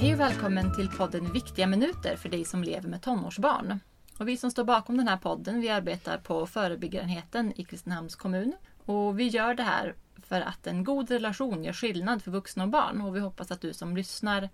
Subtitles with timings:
[0.00, 3.80] Hej och välkommen till podden Viktiga minuter för dig som lever med tonårsbarn.
[4.18, 8.52] Och vi som står bakom den här podden vi arbetar på förebyggarenheten i Kristinehamns kommun.
[8.84, 12.68] Och vi gör det här för att en god relation gör skillnad för vuxna och
[12.70, 13.00] barn.
[13.00, 14.48] Och vi hoppas att du som lyssnar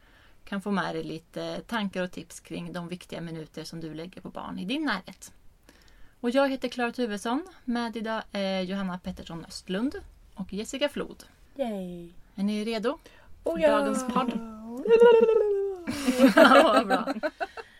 [0.44, 4.20] kan få med dig lite tankar och tips kring de viktiga minuter som du lägger
[4.20, 5.32] på barn i din närhet.
[6.20, 7.46] Och jag heter Klara Tuvesson.
[7.64, 9.94] Med idag är Johanna Pettersson Östlund
[10.34, 11.24] och Jessica Flod.
[11.56, 12.10] Yay!
[12.34, 12.98] Är ni redo?
[13.44, 14.63] Oh, För dagens podd.
[16.36, 17.14] Ja, bra.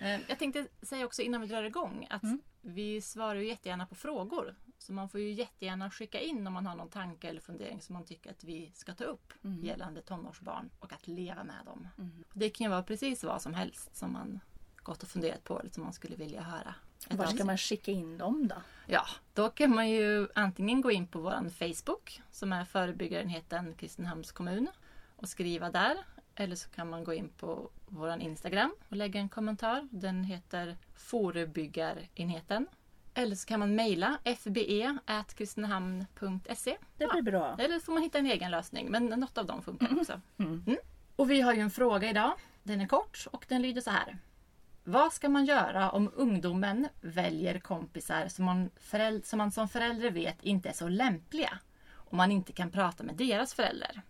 [0.00, 2.40] Eh, Jag tänkte säga också innan vi drar igång att Mm.
[2.60, 4.54] vi svarar ju jättegärna på frågor.
[4.78, 7.92] Så man får ju jättegärna skicka in om man har någon tanke eller fundering som
[7.94, 9.64] man tycker att vi ska ta upp Mm.
[9.64, 11.88] gällande tonårsbarn och att leva med dem.
[11.98, 12.24] Mm.
[12.32, 14.40] Det kan ju vara precis vad som helst som man
[14.76, 16.74] gått och funderat på eller som man skulle vilja höra.
[17.10, 18.56] Var ska man skicka in dem då?
[18.86, 24.32] Ja, då kan man ju antingen gå in på vår Facebook som är förebyggarenheten Kristinehamns
[24.32, 24.68] kommun
[25.16, 25.96] och skriva där.
[26.36, 29.88] Eller så kan man gå in på vår Instagram och lägga en kommentar.
[29.90, 32.66] Den heter Förebyggarenheten.
[33.14, 36.76] Eller så kan man mejla fbe.kristinehamn.se.
[36.98, 37.56] Det blir bra.
[37.58, 40.20] Eller så får man hitta en egen lösning, men något av dem funkar också.
[40.38, 40.64] Mm.
[40.66, 40.78] Mm.
[41.16, 42.32] Och vi har ju en fråga idag.
[42.62, 44.18] Den är kort och den lyder så här.
[44.84, 50.10] Vad ska man göra om ungdomen väljer kompisar som man, föräld- som man som förälder
[50.10, 51.58] vet inte är så lämpliga?
[51.92, 54.02] Och man inte kan prata med deras förälder.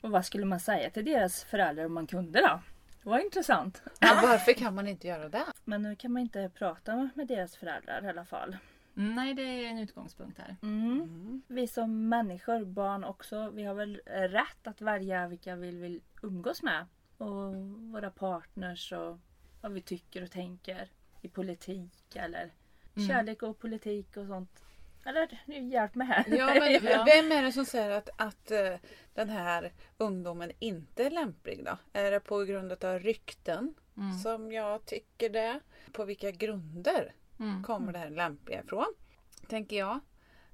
[0.00, 2.60] Och vad skulle man säga till deras föräldrar om man kunde då?
[3.02, 3.82] Det var intressant.
[4.00, 5.44] Ja, varför kan man inte göra det?
[5.64, 8.56] Men nu kan man inte prata med deras föräldrar i alla fall.
[8.96, 10.56] Mm, Nej, det är en utgångspunkt här.
[10.62, 11.42] Mm.
[11.46, 16.62] Vi som människor, barn också, vi har väl rätt att välja vilka vi vill umgås
[16.62, 16.86] med.
[17.18, 17.54] Och
[17.92, 19.18] våra partners och
[19.60, 20.88] vad vi tycker och tänker
[21.20, 22.50] i politik eller
[22.96, 23.08] Mm.
[23.08, 24.64] kärlek och politik och sånt.
[25.04, 25.28] Eller
[25.60, 26.24] hjälp mig här.
[26.28, 28.74] Ja, men vem är det som säger att, att eh,
[29.14, 31.78] den här ungdomen inte är lämplig då?
[31.92, 34.18] Är det på grund av rykten Mm.
[34.18, 35.60] som jag tycker det?
[35.92, 37.62] På vilka grunder Mm.
[37.64, 38.94] kommer det här lämpliga ifrån?
[39.48, 40.00] Tänker jag.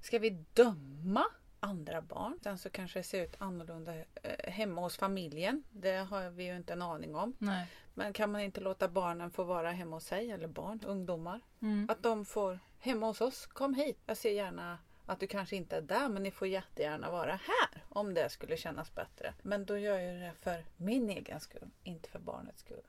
[0.01, 1.25] Ska vi döma
[1.67, 2.39] andra barn?
[2.43, 5.65] Sen så kanske det ser ut annorlunda eh, hemma hos familjen.
[5.71, 7.37] Det har vi ju inte en aning om.
[7.39, 7.67] Nej.
[7.95, 11.41] Men kan man inte låta barnen få vara hemma hos sig, eller barn, ungdomar?
[11.63, 11.87] Mm.
[11.91, 13.99] Att de får hemma hos oss, kom hit.
[14.07, 17.85] Jag ser gärna att du kanske inte är där men ni får jättegärna vara här
[17.89, 19.35] om det skulle kännas bättre.
[19.43, 22.83] Men då gör jag det för min egen skull, inte för barnets skull.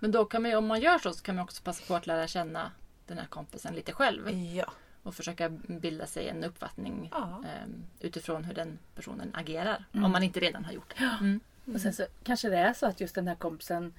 [0.00, 2.06] Men då kan man om man gör så, så kan man också passa på att
[2.06, 2.72] lära känna
[3.06, 4.30] den här kompisen lite själv.
[4.30, 4.72] Ja.
[5.06, 7.42] Och försöka bilda sig en uppfattning Ja.
[7.62, 9.84] ehm, utifrån hur den personen agerar.
[9.92, 10.04] Mm.
[10.04, 11.04] Om man inte redan har gjort det.
[11.20, 11.40] Mm.
[11.74, 13.92] Och sen så kanske det är så att just den här kompisen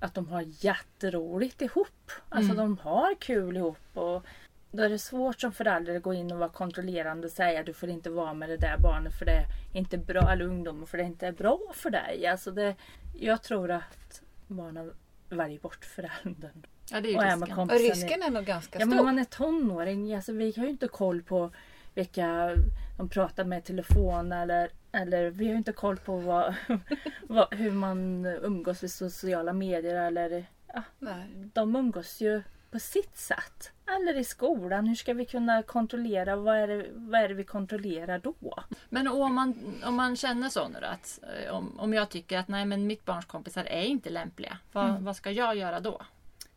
[0.00, 2.10] att de har jätteroligt ihop.
[2.28, 2.56] Alltså Mm.
[2.56, 3.78] de har kul ihop.
[3.94, 4.24] Och
[4.70, 7.72] då är det svårt som förälder att gå in och vara kontrollerande och säga du
[7.72, 9.32] får inte vara med det där barnet för det
[9.72, 12.26] är inte bra, eller ungdomen för det inte är bra för dig.
[12.26, 12.74] Alltså det,
[13.14, 14.92] jag tror att barnen
[15.28, 16.66] väljer bort föräldern.
[16.90, 17.58] Ja, det är ju Och risken.
[17.60, 19.04] Och risken är nog ganska Ja men om stor.
[19.04, 21.50] man är tonåring, alltså, vi har ju inte koll på
[21.94, 22.54] vilka
[22.96, 26.54] de pratar med i telefon eller, eller vi har ju inte koll på vad,
[27.22, 31.50] vad, hur man umgås i sociala medier eller ja, Nej.
[31.54, 33.72] de umgås ju på sitt sätt.
[33.96, 37.44] Eller i skolan, hur ska vi kunna kontrollera, vad är det, vad är det vi
[37.44, 38.34] kontrollerar då?
[38.88, 42.38] Men om man, om man känner så nu då, att eh, om, om jag tycker
[42.38, 44.58] att nej men mitt barns kompisar är inte lämpliga.
[44.72, 45.04] Vad, Mm.
[45.04, 46.00] vad ska jag göra då?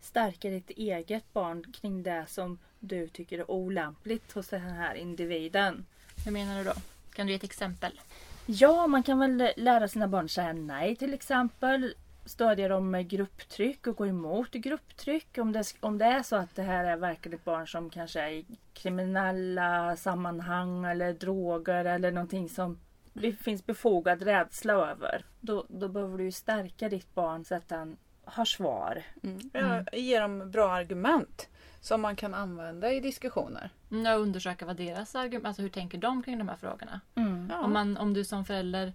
[0.02, 5.86] Stärka ditt eget barn kring det som du tycker är olämpligt hos den här individen.
[6.26, 6.74] Hur menar du då?
[7.14, 8.00] Kan du ge ett exempel?
[8.46, 11.94] Ja, man kan väl lära sina barn säga nej till exempel.
[12.26, 15.38] Stödja dem med grupptryck och gå emot grupptryck.
[15.38, 18.22] Om det, om det är så att det här är verkligen ett barn som kanske
[18.22, 22.80] är i kriminella sammanhang eller droger eller någonting som
[23.14, 25.26] det finns befogad rädsla över.
[25.40, 29.04] Då, då behöver du ju stärka ditt barn så att den har svar.
[29.24, 29.40] Mm.
[29.54, 31.50] Ja, ge dem bra argument
[31.80, 33.70] som man kan använda i diskussioner.
[33.92, 37.02] Mm, Jag undersöka vad deras argument, alltså hur tänker de kring de här frågorna?
[37.16, 37.48] Mm.
[37.52, 37.60] Ja.
[37.60, 38.94] Om, man, om du som förälder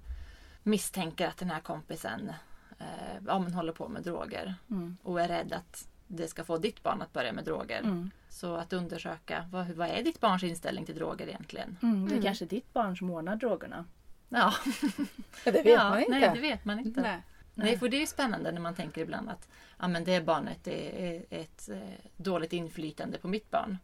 [0.62, 2.32] misstänker att den här kompisen
[2.78, 2.86] eh,
[3.26, 4.96] ja, men håller på med droger Mm.
[5.02, 7.78] och är rädd att det ska få ditt barn att börja med droger.
[7.80, 8.10] Mm.
[8.28, 11.78] Så att undersöka vad, vad är ditt barns inställning till droger egentligen?
[11.82, 12.04] Mm.
[12.04, 12.24] Det är Mm.
[12.24, 13.84] kanske ditt barn som ordnar drogerna.
[14.28, 14.52] Ja,
[15.44, 16.10] det vet ja, man inte.
[16.10, 17.00] Nej, det vet man inte.
[17.00, 17.22] Nej.
[17.54, 17.78] Nej.
[17.78, 19.48] för det är ju spännande när man tänker ibland att
[19.78, 21.78] ja, men det barnet är ett eh,
[22.16, 23.78] dåligt inflytande på mitt barn.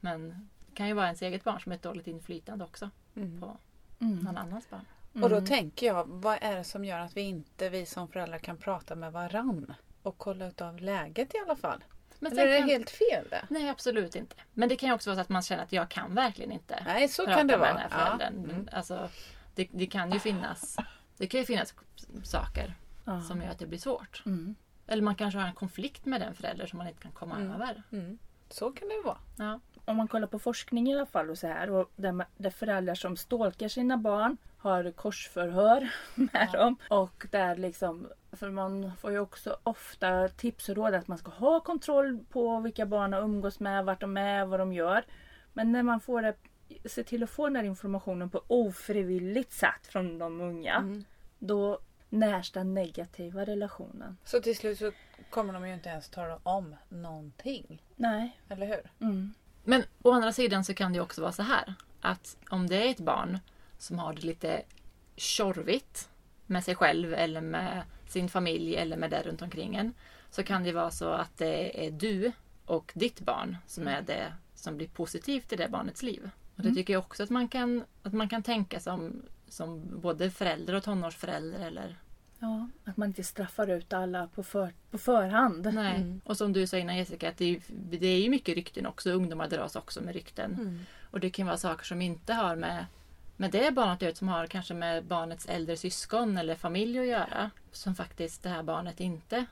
[0.00, 3.40] Men det kan ju vara ens eget barn som är ett dåligt inflytande också Mm.
[3.40, 3.56] på
[4.00, 4.18] Mm.
[4.18, 4.84] någon annans barn.
[5.12, 5.46] Och då Mm.
[5.46, 8.94] tänker jag, vad är det som gör att vi inte, vi som föräldrar kan prata
[8.94, 9.74] med varann?
[10.02, 11.84] Och kolla utav läget i alla fall.
[12.18, 12.68] Men Eller är det kan...
[12.68, 13.46] helt fel det?
[13.50, 14.36] Nej, absolut inte.
[14.54, 16.82] Men det kan ju också vara så att man känner att jag kan verkligen inte
[16.86, 17.72] Nej, så prata kan det med vara.
[17.72, 18.16] den här Ja.
[18.18, 18.50] föräldern.
[18.50, 18.68] Mm.
[18.72, 19.08] Alltså,
[19.54, 20.76] det, det kan ju finnas
[21.16, 21.74] det kan ju finnas
[22.22, 22.74] saker
[23.04, 23.20] Ja.
[23.20, 24.22] som gör att det blir svårt.
[24.26, 24.54] Mm.
[24.86, 27.50] Eller man kanske har en konflikt med den förälder som man inte kan komma Mm.
[27.52, 27.82] över.
[27.92, 28.18] Mm.
[28.50, 29.18] Så kan det ju vara.
[29.38, 29.60] Ja.
[29.84, 32.94] Om man kollar på forskning i alla fall och så här och där, där föräldrar
[32.94, 36.58] som stalkar sina barn har korsförhör med Ja.
[36.58, 41.18] dem och där liksom för man får ju också ofta tips och råd att man
[41.18, 45.04] ska ha kontroll på vilka barn de umgås med, vart de är, vad de gör.
[45.52, 46.34] Men när man får det,
[46.88, 50.74] se till att få den här informationen på ofrivilligt sätt från de unga.
[50.76, 51.04] Mm.
[51.38, 51.78] Då
[52.08, 54.16] närs den negativa relationen.
[54.24, 54.92] Så till slut så
[55.30, 57.82] kommer de ju inte ens tala om någonting.
[57.96, 58.40] Nej.
[58.48, 58.90] Eller hur?
[59.08, 59.34] Mm.
[59.64, 61.74] Men å andra sidan så kan det också vara så här.
[62.00, 63.38] Att om det är ett barn
[63.80, 64.62] som har det lite
[65.16, 66.08] tjorvigt
[66.46, 69.94] med sig själv eller med sin familj eller med det runt omkring en.
[70.30, 72.32] Så kan det vara så att det är du
[72.64, 76.30] och ditt barn som är det som blir positivt i det barnets liv.
[76.56, 80.30] Och det tycker jag också att man kan, att man kan tänka som, som både
[80.30, 81.96] förälder och tonårsförälder eller
[82.42, 85.74] Ja, att man inte straffar ut alla på, för, på förhand.
[85.74, 85.96] Nej.
[85.96, 86.20] Mm.
[86.24, 87.60] Och som du sa innan Jessica, att det är, ju-
[87.98, 89.10] det är ju mycket rykten också.
[89.10, 90.54] Ungdomar dras också med rykten.
[90.54, 90.80] Mm.
[91.10, 92.86] Och det kan vara saker som inte har med,
[93.40, 97.06] med det barnet att göra, som har kanske med barnets äldre syskon eller familj att
[97.06, 97.50] göra.
[97.72, 99.46] Som faktiskt det här barnet inte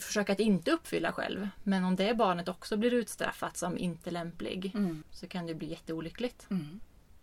[0.00, 1.48] försöker att inte uppfylla själv.
[1.62, 5.02] Men om det barnet också blir utstraffat som inte lämplig Mm.
[5.10, 6.46] så kan det bli jätteolyckligt.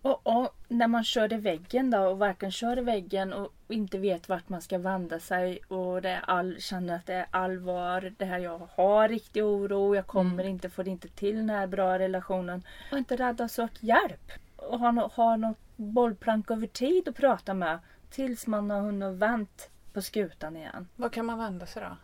[0.01, 3.97] Och, och när man kör i väggen då och varken kör i väggen och inte
[3.97, 8.13] vet vart man ska vända sig och det är all, känner att det är allvar.
[8.17, 9.95] Det här jag har riktig oro.
[9.95, 12.63] Jag kommer inte få inte till den här bra relationen.
[12.91, 14.31] Och inte rädd att söka hjälp.
[14.55, 17.79] Och ha, no, ha något bollplank över tid att prata med.
[18.09, 20.87] Tills man har hunnit vänt på skutan igen.
[20.95, 21.97] Vad kan man vända sig då?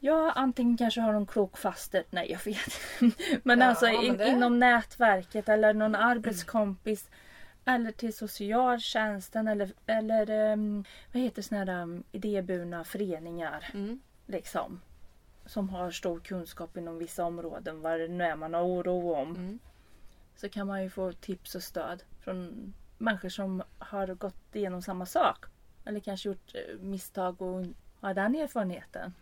[0.00, 2.04] Ja, antingen kanske har de krokfaster.
[2.10, 2.72] Nej, jag vet.
[3.44, 7.10] men Ja, alltså men in, det- inom nätverket eller någon arbetskompis.
[7.64, 13.70] Eller till socialtjänsten eller, eller ehm, vad heter såna här um, idéburna föreningar.
[13.74, 14.00] Mm.
[14.26, 14.80] Liksom.
[15.46, 17.80] Som har stor kunskap inom vissa områden.
[17.80, 19.28] Vad det nu är man har oro om.
[19.30, 19.58] Mm.
[20.36, 25.06] Så kan man ju få tips och stöd från människor som har gått igenom samma
[25.06, 25.44] sak.
[25.84, 27.64] Eller kanske gjort eh, misstag och
[28.00, 29.14] har den erfarenheten.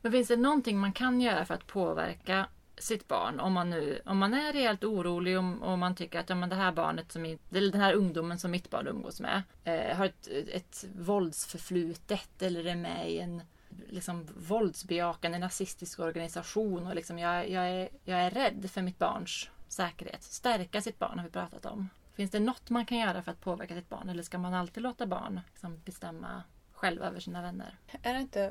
[0.00, 2.46] Men finns det någonting man kan göra för att påverka
[2.78, 6.28] sitt barn om man nu om man är rejält orolig om, om man tycker att
[6.28, 9.42] ja, men det här barnet som eller den här ungdomen som mitt barn umgås med
[9.64, 13.42] eh, har ett, ett våldsförflutet eller är med i en
[13.88, 19.50] liksom, våldsbejakande nazistisk organisation och liksom, jag, jag, är, jag är rädd för mitt barns
[19.68, 20.22] säkerhet.
[20.22, 21.88] Stärka sitt barn har vi pratat om.
[22.16, 24.82] Finns det något man kan göra för att påverka sitt barn eller ska man alltid
[24.82, 26.42] låta barn liksom, bestämma
[26.72, 27.78] själva över sina vänner?
[28.02, 28.44] Är det inte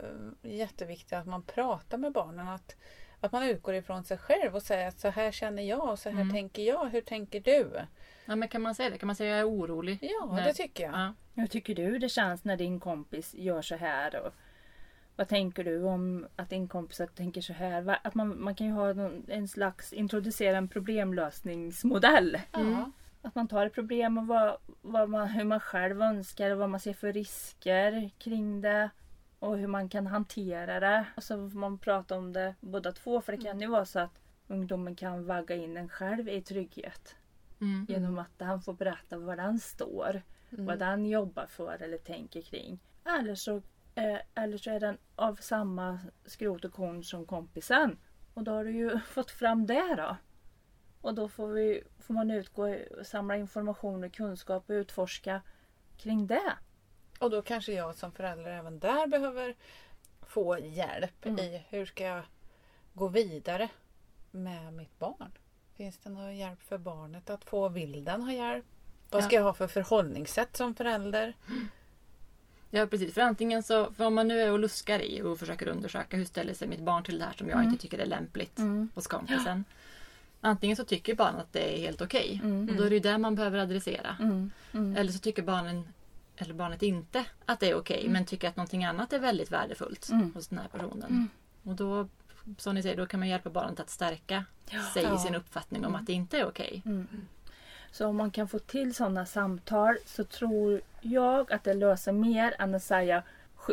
[0.44, 2.47] eh, jätteviktigt att man pratar med barnen?
[2.47, 2.75] Att,
[3.19, 6.09] att man utgår ifrån sig själv och säger att så här känner jag och så
[6.09, 6.33] här Mm.
[6.33, 6.89] tänker jag.
[6.89, 7.71] Hur tänker du?
[8.25, 8.97] Ja, men kan man säga det?
[8.97, 9.97] Kan man säga jag är orolig?
[10.01, 10.44] Ja, Nej.
[10.44, 10.94] det tycker jag.
[10.94, 11.13] Ja.
[11.33, 14.21] Hur tycker du det känns när din kompis gör så här?
[14.25, 14.33] Och
[15.15, 18.00] vad tänker du om att din kompis tänker så här?
[18.03, 22.39] Att man, man kan ju ha någon, en slags introducera en problemlösningsmodell.
[22.51, 22.91] Ja.
[23.25, 26.69] Att man tar ett problem och vad, vad man, hur man själv önskar och vad
[26.69, 28.89] man ser för risker kring det.
[29.39, 31.06] Och hur man kan hantera det.
[31.16, 33.22] Och så får man prata om det båda två.
[33.22, 37.16] För det kan ju vara så att ungdomen kan vagga in en själv i trygghet.
[37.62, 37.86] Mm.
[37.89, 40.21] Genom att han får berätta var den står.
[40.51, 40.66] Mm.
[40.66, 42.80] Vad den jobbar för eller tänker kring.
[43.06, 43.56] Eller så,
[43.95, 47.97] eh, eller så är den av samma skrot och korn som kompisen.
[48.33, 50.18] Och då har du ju fått fram det då.
[51.06, 55.42] Och då får, vi, får man utgå och samla information och kunskap och utforska
[55.97, 56.54] kring det.
[57.19, 59.56] Och då kanske jag som förälder även där behöver
[60.28, 61.40] få hjälp Mm.
[61.40, 62.24] i hur ska jag
[62.94, 63.69] gå vidare
[64.31, 65.31] med mitt barn.
[65.76, 67.69] Finns det någon hjälp för barnet att få?
[67.69, 68.66] Vill den ha hjälp?
[69.09, 69.40] Vad ska Ja.
[69.40, 71.33] jag ha för förhållningssätt som förälder?
[72.69, 75.68] Ja precis, för antingen så, för om man nu är och luskar i och försöker
[75.68, 77.69] undersöka hur ställer sig mitt barn till det här som jag Mm.
[77.71, 78.90] inte tycker är lämpligt Mm.
[78.95, 79.64] hos kompisen.
[80.45, 82.69] Antingen så tycker barnen att det är helt okej Mm.
[82.69, 84.16] och då är det det man behöver adressera.
[84.19, 84.52] Mm.
[84.73, 84.97] Mm.
[84.97, 85.87] Eller så tycker barnen
[86.37, 90.09] eller barnet inte att det är okej men tycker att någonting annat är väldigt värdefullt
[90.11, 90.33] Mm.
[90.33, 91.09] hos den här personen.
[91.09, 91.30] Mm.
[91.64, 92.07] Och då,
[92.57, 94.45] som ni säger, då kan man hjälpa barnet att stärka
[94.94, 95.16] sig Ja.
[95.16, 96.81] i sin uppfattning om att det inte är okej.
[96.85, 97.07] Mm.
[97.92, 102.56] Så om man kan få till sådana samtal så tror jag att det löser mer
[102.59, 103.23] än att säga "Sk-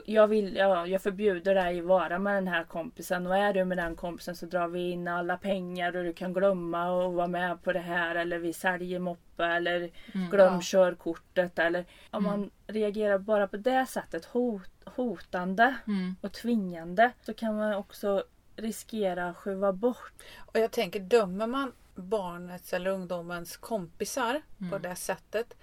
[0.06, 3.64] jag, vill, ja, jag förbjuder dig att vara med den här kompisen och är du
[3.64, 7.26] med den kompisen så drar vi in alla pengar och du kan glömma att vara
[7.26, 10.30] med på det här eller vi säljer moppe eller Mm.
[10.30, 10.60] glöm Ja.
[10.62, 16.16] körkortet eller om man reagerar bara på det sättet hot, hotande Mm.
[16.20, 18.24] och tvingande så kan man också
[18.56, 20.12] riskera att skjuva bort.
[20.38, 24.82] Och jag tänker, dömer man barnets eller ungdomens kompisar på Mm.
[24.82, 25.54] det sättet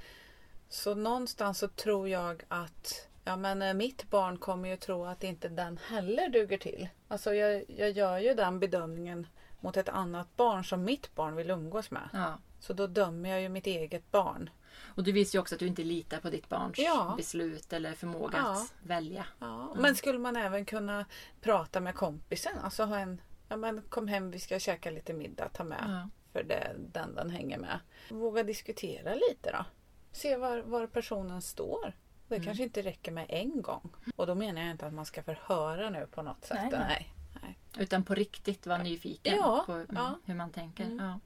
[0.69, 5.23] så någonstans så tror jag att Ja men eh, mitt barn kommer ju tro att
[5.23, 6.89] inte den heller duger till.
[7.07, 9.27] Alltså jag, jag gör ju den bedömningen
[9.59, 12.09] mot ett annat barn som mitt barn vill umgås med.
[12.13, 12.37] Ja.
[12.59, 14.49] Så då dömer jag ju mitt eget barn.
[14.95, 17.13] Och du visar ju också att du inte litar på ditt barns Ja.
[17.17, 18.51] beslut eller förmåga Ja.
[18.51, 19.25] att välja.
[19.39, 21.05] Ja, Men skulle man även kunna
[21.41, 22.57] prata med kompisen?
[22.63, 26.09] Alltså ha en, ja men kom hem vi ska käka lite middag, ta med.
[26.33, 27.79] För det den den hänger med.
[28.09, 29.65] Våga diskutera lite då.
[30.11, 31.93] Se var, var personen står.
[32.29, 32.45] Det Mm.
[32.45, 33.89] kanske inte räcker med en gång.
[34.15, 36.57] Och då menar jag inte att man ska förhöra nu på något sätt.
[36.71, 37.13] Nej, nej.
[37.41, 37.57] nej.
[37.77, 40.15] Utan på riktigt vara nyfiken Ja, på mm, ja.
[40.25, 40.83] hur man tänker.
[40.85, 41.05] Mm.
[41.05, 41.19] Ja.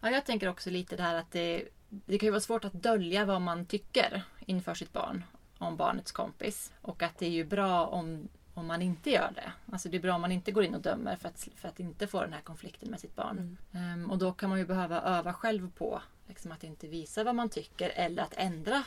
[0.00, 2.72] Ja, jag tänker också lite det här att det, det kan ju vara svårt att
[2.72, 5.24] dölja vad man tycker inför sitt barn
[5.58, 6.72] om barnets kompis.
[6.82, 9.52] Och att det är ju bra om, om man inte gör det.
[9.72, 11.80] Alltså det är bra om man inte går in och dömer för att, för att
[11.80, 13.56] inte få den här konflikten med sitt barn.
[13.72, 17.34] Ehm, och då kan man ju behöva öva själv på liksom att inte visa vad
[17.34, 18.82] man tycker eller att ändra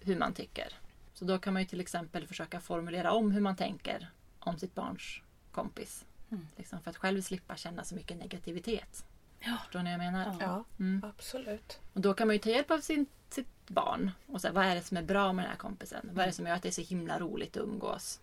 [0.00, 0.68] hur man tycker.
[1.18, 4.74] Så då kan man ju till exempel försöka formulera om hur man tänker om sitt
[4.74, 5.20] barns
[5.52, 6.04] kompis.
[6.56, 9.04] Liksom för att själv slippa känna så mycket negativitet.
[9.62, 10.36] Förstår ni vad jag menar?
[10.40, 11.02] Ja, Mm.
[11.16, 11.80] absolut.
[11.92, 14.74] Och då kan man ju ta hjälp av sin, sitt barn och säga vad är
[14.74, 16.10] det som är bra med den här kompisen?
[16.12, 18.20] Vad är det som gör att det är så himla roligt att umgås?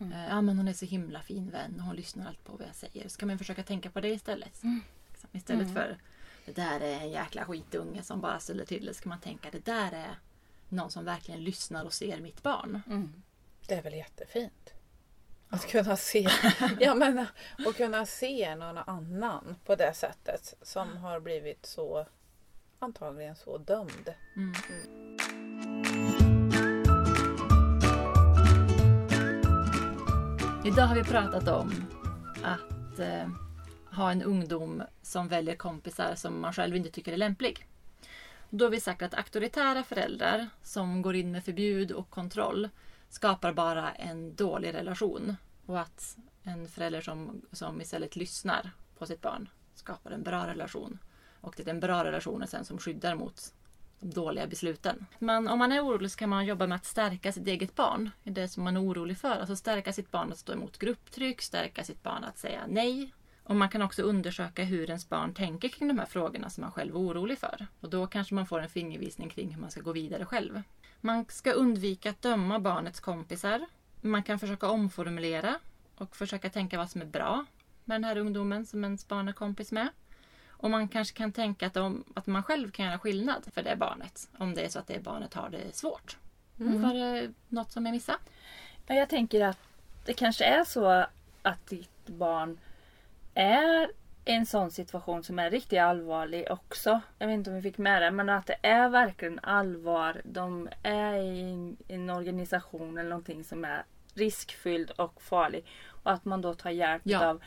[0.00, 2.66] Eh, Ja men hon är så himla fin vän och hon lyssnar allt på vad
[2.68, 3.08] jag säger.
[3.08, 4.62] Så kan man försöka tänka på det istället.
[5.10, 5.96] Liksom, Istället för
[6.44, 8.94] det där är en jäkla skitunge som bara ställer till det.
[8.94, 10.18] Så kan man tänka det där är
[10.72, 12.82] någon som verkligen lyssnar och ser mitt barn.
[12.86, 13.22] Mm.
[13.68, 14.74] Det är väl jättefint?
[15.48, 16.28] Att kunna se,
[16.80, 17.26] ja, men,
[17.66, 22.06] och kunna se någon annan på det sättet som har blivit så
[22.78, 24.14] antagligen så dömd.
[24.36, 24.54] Mm.
[30.64, 31.72] Idag har vi pratat om
[32.42, 33.28] att eh,
[33.96, 37.66] ha en ungdom som väljer kompisar som man själv inte tycker är lämplig.
[38.54, 42.68] Då har vi sagt att auktoritära föräldrar som går in med förbud och kontroll
[43.08, 45.36] skapar bara en dålig relation.
[45.66, 50.98] Och att en förälder som, som istället lyssnar på sitt barn skapar en bra relation.
[51.40, 53.54] Och det är den bra relationen sen som skyddar mot
[54.00, 55.06] de dåliga besluten.
[55.18, 58.10] Men om man är orolig så kan man jobba med att stärka sitt eget barn
[58.22, 59.36] i det som man är orolig för.
[59.40, 63.12] Alltså stärka sitt barn att stå emot grupptryck, stärka sitt barn att säga nej.
[63.44, 66.72] Och man kan också undersöka hur ens barn tänker kring de här frågorna som man
[66.72, 67.66] själv är orolig för.
[67.80, 70.62] Och då kanske man får en fingervisning kring hur man ska gå vidare själv.
[71.00, 73.66] Man ska undvika att döma barnets kompisar.
[74.00, 75.58] Man kan försöka omformulera
[75.94, 77.44] och försöka tänka vad som är bra
[77.84, 79.88] med den här ungdomen som ens barn är kompis med.
[80.48, 83.76] Och man kanske kan tänka att, de, att man själv kan göra skillnad för det
[83.76, 84.28] barnet.
[84.38, 86.16] Om det är så att det barnet har det svårt.
[86.56, 88.18] Var det något som jag missade?
[88.86, 89.58] Jag tänker att
[90.04, 91.06] det kanske är så
[91.42, 92.58] att ditt barn
[93.34, 93.90] är
[94.24, 97.00] en sån situation som är riktigt allvarlig också.
[97.18, 100.20] Jag vet inte om vi fick med det, men att det är verkligen allvar.
[100.24, 103.84] De är i en, organisation eller någonting som är
[104.14, 105.64] riskfylld och farlig.
[105.88, 107.26] Och att man då tar hjälp Ja.
[107.28, 107.42] av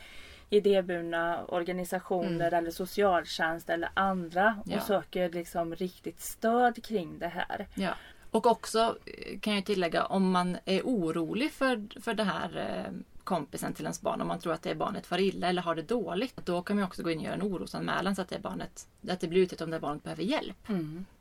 [0.49, 4.77] idéburna organisationer eller socialtjänst eller andra Ja.
[4.77, 7.67] och söker liksom riktigt stöd kring det här.
[7.75, 7.91] Ja.
[8.31, 12.91] Och också eh, kan jag tillägga om man är orolig för, för det här eh,
[13.25, 14.21] kompisen till ens barn.
[14.21, 16.45] Om man tror att det barnet far illa eller har det dåligt.
[16.45, 19.19] Då kan man också gå in och göra en orosanmälan så att det barnet att
[19.19, 20.67] det blir utrett om det barnet behöver hjälp.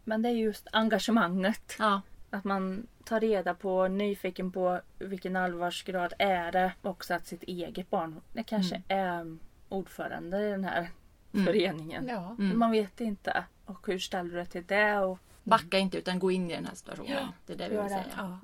[0.05, 1.77] Men det är just engagemanget.
[1.79, 6.73] Ja, Att man tar reda på, nyfiken på vilken allvarsgrad är det.
[6.83, 10.91] Också att sitt eget barn det kanske är ordförande i den här
[11.31, 12.09] föreningen.
[12.09, 12.37] Ja.
[12.39, 13.45] Man vet inte.
[13.65, 14.99] Och hur ställer du dig till det?
[14.99, 17.13] Och backa inte utan gå in i den här situationen.
[17.13, 18.05] Ja, det är det vi vill säga.
[18.17, 18.39] Ja.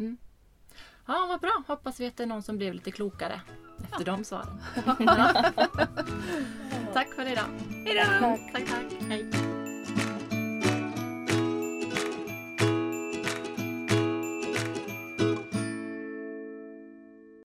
[1.11, 1.63] Ja, vad bra.
[1.67, 3.41] Hoppas vi att det är någon som blev lite klokare
[3.93, 4.61] efter de svaren.
[6.93, 7.45] Tack för idag.
[7.85, 8.39] Hejdå!
[8.53, 9.09] Tack, tack.
[9.09, 9.50] Hej.